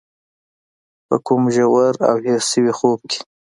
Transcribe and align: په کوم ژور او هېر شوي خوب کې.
په 1.07 1.15
کوم 1.25 1.43
ژور 1.55 1.93
او 2.09 2.15
هېر 2.25 2.41
شوي 2.51 2.73
خوب 2.79 2.99
کې. 3.09 3.19